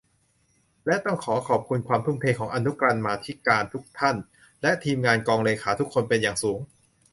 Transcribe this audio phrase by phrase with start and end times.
[0.85, 4.15] และต้องขอขอบคุณความทุ่มเทของอนุกรรมาธิการทุกท่าน
[4.61, 6.59] และ ทีมงานกองเลขาทุกคนเป็นอย่างสูง